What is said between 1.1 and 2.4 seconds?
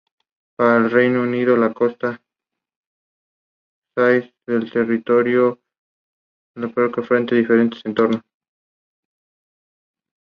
Unido la costa